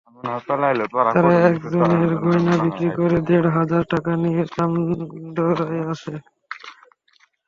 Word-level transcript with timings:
তারা 1.13 1.33
একজনের 1.49 2.11
গয়না 2.23 2.53
বিক্রি 2.63 2.89
করে 2.97 3.17
দেড় 3.27 3.49
হাজার 3.57 3.83
টাকা 3.93 4.11
নিয়ে 4.23 4.43
চান্দরায় 4.55 5.81
আসে। 5.91 6.15